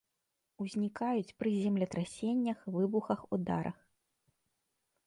[0.63, 3.77] Узнікаюць пры землетрасеннях, выбухах, ударах.